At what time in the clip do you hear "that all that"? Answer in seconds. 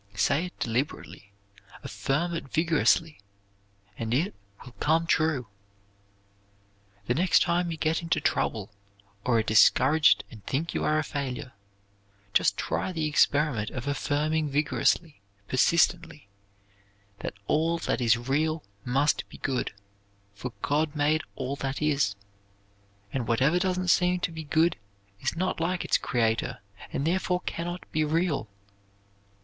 17.19-18.01